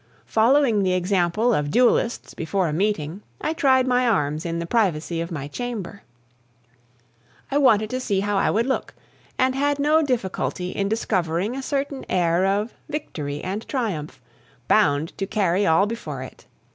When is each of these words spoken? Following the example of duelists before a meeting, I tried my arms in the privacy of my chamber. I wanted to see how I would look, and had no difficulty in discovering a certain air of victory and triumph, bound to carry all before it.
Following 0.25 0.81
the 0.81 0.93
example 0.95 1.53
of 1.53 1.69
duelists 1.69 2.33
before 2.33 2.67
a 2.67 2.73
meeting, 2.73 3.21
I 3.39 3.53
tried 3.53 3.85
my 3.85 4.07
arms 4.07 4.47
in 4.47 4.57
the 4.57 4.65
privacy 4.65 5.21
of 5.21 5.31
my 5.31 5.47
chamber. 5.47 6.01
I 7.51 7.59
wanted 7.59 7.91
to 7.91 7.99
see 7.99 8.21
how 8.21 8.37
I 8.39 8.49
would 8.49 8.65
look, 8.65 8.95
and 9.37 9.53
had 9.53 9.77
no 9.77 10.01
difficulty 10.01 10.71
in 10.71 10.89
discovering 10.89 11.55
a 11.55 11.61
certain 11.61 12.03
air 12.09 12.47
of 12.47 12.73
victory 12.89 13.43
and 13.43 13.67
triumph, 13.67 14.19
bound 14.67 15.15
to 15.19 15.27
carry 15.27 15.67
all 15.67 15.85
before 15.85 16.23
it. 16.23 16.47